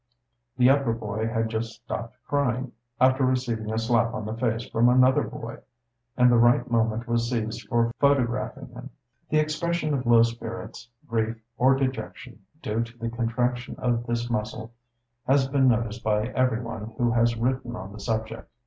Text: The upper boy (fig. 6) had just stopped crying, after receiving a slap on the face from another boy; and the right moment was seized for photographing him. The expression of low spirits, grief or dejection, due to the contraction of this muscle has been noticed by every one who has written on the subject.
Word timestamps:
The 0.57 0.67
upper 0.67 0.93
boy 0.93 1.17
(fig. 1.17 1.27
6) 1.27 1.33
had 1.35 1.49
just 1.49 1.73
stopped 1.73 2.15
crying, 2.27 2.71
after 2.99 3.23
receiving 3.23 3.71
a 3.71 3.77
slap 3.77 4.15
on 4.15 4.25
the 4.25 4.33
face 4.33 4.67
from 4.67 4.89
another 4.89 5.21
boy; 5.21 5.57
and 6.17 6.31
the 6.31 6.39
right 6.39 6.67
moment 6.71 7.07
was 7.07 7.29
seized 7.29 7.67
for 7.69 7.91
photographing 7.99 8.69
him. 8.69 8.89
The 9.29 9.37
expression 9.37 9.93
of 9.93 10.07
low 10.07 10.23
spirits, 10.23 10.89
grief 11.07 11.39
or 11.55 11.75
dejection, 11.75 12.39
due 12.63 12.81
to 12.83 12.97
the 12.97 13.11
contraction 13.11 13.75
of 13.77 14.07
this 14.07 14.27
muscle 14.27 14.73
has 15.27 15.47
been 15.47 15.67
noticed 15.67 16.03
by 16.03 16.29
every 16.29 16.63
one 16.63 16.95
who 16.97 17.11
has 17.11 17.37
written 17.37 17.75
on 17.75 17.93
the 17.93 17.99
subject. 17.99 18.49